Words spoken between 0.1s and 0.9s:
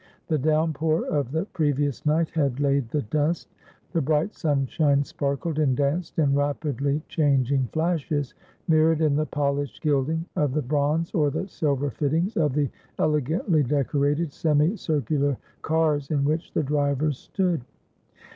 The down